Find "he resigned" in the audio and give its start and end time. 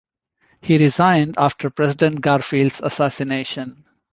0.61-1.35